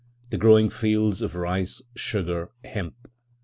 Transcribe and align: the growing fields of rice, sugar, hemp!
the 0.31 0.37
growing 0.39 0.67
fields 0.67 1.21
of 1.21 1.35
rice, 1.35 1.79
sugar, 1.93 2.49
hemp! 2.65 3.07